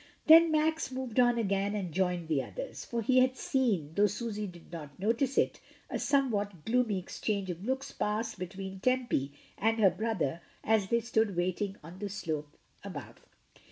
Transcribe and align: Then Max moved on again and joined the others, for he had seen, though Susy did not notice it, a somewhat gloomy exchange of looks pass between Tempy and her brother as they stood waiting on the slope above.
Then 0.25 0.51
Max 0.51 0.89
moved 0.91 1.19
on 1.19 1.37
again 1.37 1.75
and 1.75 1.93
joined 1.93 2.27
the 2.27 2.41
others, 2.41 2.83
for 2.85 3.03
he 3.03 3.19
had 3.19 3.37
seen, 3.37 3.93
though 3.93 4.07
Susy 4.07 4.47
did 4.47 4.71
not 4.71 4.97
notice 4.97 5.37
it, 5.37 5.59
a 5.91 5.99
somewhat 5.99 6.65
gloomy 6.65 6.97
exchange 6.97 7.51
of 7.51 7.63
looks 7.63 7.91
pass 7.91 8.33
between 8.33 8.79
Tempy 8.79 9.31
and 9.59 9.77
her 9.79 9.91
brother 9.91 10.41
as 10.63 10.87
they 10.87 11.01
stood 11.01 11.35
waiting 11.35 11.75
on 11.83 11.99
the 11.99 12.09
slope 12.09 12.49
above. 12.83 13.21